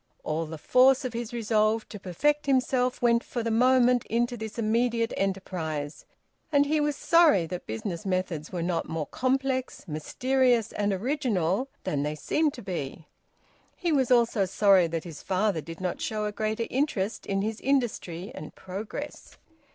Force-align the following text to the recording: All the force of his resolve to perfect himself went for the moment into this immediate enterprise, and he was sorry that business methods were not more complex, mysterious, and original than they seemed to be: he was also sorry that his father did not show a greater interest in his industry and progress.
All 0.23 0.47
the 0.47 0.57
force 0.57 1.05
of 1.05 1.13
his 1.13 1.31
resolve 1.31 1.87
to 1.89 1.99
perfect 1.99 2.47
himself 2.47 3.03
went 3.03 3.23
for 3.23 3.43
the 3.43 3.51
moment 3.51 4.03
into 4.07 4.35
this 4.35 4.57
immediate 4.57 5.13
enterprise, 5.15 6.05
and 6.51 6.65
he 6.65 6.79
was 6.79 6.95
sorry 6.95 7.45
that 7.45 7.67
business 7.67 8.03
methods 8.03 8.51
were 8.51 8.63
not 8.63 8.89
more 8.89 9.05
complex, 9.05 9.87
mysterious, 9.87 10.71
and 10.71 10.91
original 10.91 11.67
than 11.83 12.01
they 12.01 12.15
seemed 12.15 12.55
to 12.55 12.63
be: 12.63 13.05
he 13.75 13.91
was 13.91 14.09
also 14.09 14.45
sorry 14.45 14.87
that 14.87 15.03
his 15.03 15.21
father 15.21 15.61
did 15.61 15.79
not 15.79 16.01
show 16.01 16.25
a 16.25 16.31
greater 16.31 16.65
interest 16.71 17.27
in 17.27 17.43
his 17.43 17.61
industry 17.61 18.31
and 18.33 18.55
progress. 18.55 19.37